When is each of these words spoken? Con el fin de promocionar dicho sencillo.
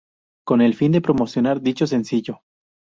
Con 0.47 0.61
el 0.63 0.73
fin 0.73 0.93
de 0.93 1.01
promocionar 1.01 1.61
dicho 1.61 1.85
sencillo. 1.85 2.41